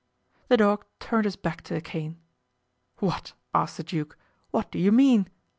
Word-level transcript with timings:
'"The 0.49 0.57
dog 0.57 0.85
turned 0.99 1.25
his 1.25 1.35
back 1.35 1.61
to 1.61 1.75
the 1.75 1.79
cane. 1.79 2.17
"What," 2.97 3.33
asked 3.53 3.77
the 3.77 3.83
duke, 3.83 4.17
"what 4.49 4.71
do 4.71 4.79
you 4.79 4.91
mean?" 4.91 5.29